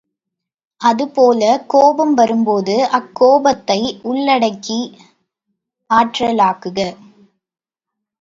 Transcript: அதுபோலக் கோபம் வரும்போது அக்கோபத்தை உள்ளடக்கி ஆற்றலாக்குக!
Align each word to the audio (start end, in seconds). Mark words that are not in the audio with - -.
அதுபோலக் 0.81 1.65
கோபம் 1.69 2.13
வரும்போது 2.13 2.75
அக்கோபத்தை 2.91 3.77
உள்ளடக்கி 4.03 4.79
ஆற்றலாக்குக! 5.89 6.79